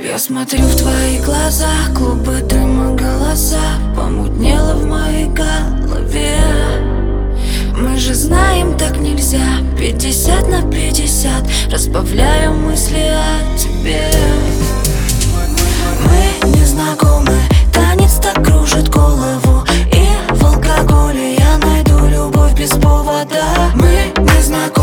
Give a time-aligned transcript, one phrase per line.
[0.00, 6.38] Я смотрю в твои глаза, клубы дыма, голоса Помутнело в моей голове.
[7.76, 9.40] Мы же знаем, так нельзя.
[9.76, 11.32] 50 на 50
[11.72, 14.08] Разбавляю мысли о тебе.
[16.04, 17.36] Мы не знакомы,
[17.72, 19.64] танец так кружит голову.
[19.92, 23.72] И в алкоголе я найду любовь без повода.
[23.74, 24.77] Мы не знакомы.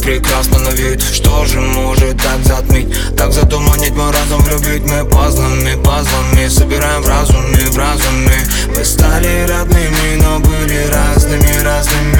[0.00, 1.02] прекрасно на вид.
[1.02, 2.88] Что же может так затмить?
[3.16, 6.48] Так затуманить мой разум влюбить Мы пазлами, пазлами.
[6.48, 8.46] Собираем в разуме, в разуме.
[8.76, 12.19] Мы стали родными, но были разными, разными.